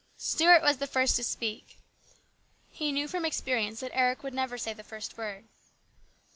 [0.17, 1.77] Stuart was the first to speak.
[2.71, 5.45] He knew from experience that Eric would never say the first word.